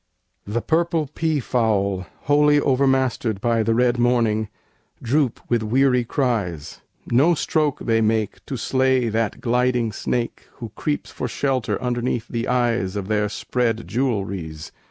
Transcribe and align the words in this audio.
The 0.47 0.63
purple 0.63 1.05
peafowl, 1.13 2.07
wholly 2.21 2.59
overmastered 2.59 3.39
By 3.39 3.61
the 3.61 3.75
red 3.75 3.99
morning, 3.99 4.49
droop 4.99 5.39
with 5.47 5.61
weary 5.61 6.03
cries; 6.05 6.81
No 7.11 7.35
stroke 7.35 7.77
they 7.81 8.01
make 8.01 8.43
to 8.47 8.57
slay 8.57 9.09
that 9.09 9.41
gliding 9.41 9.91
snake 9.91 10.47
Who 10.53 10.69
creeps 10.69 11.11
for 11.11 11.27
shelter 11.27 11.79
underneath 11.79 12.27
the 12.27 12.47
eyes 12.47 12.95
Of 12.95 13.09
their 13.09 13.29
spread 13.29 13.87
jewelries! 13.87 14.71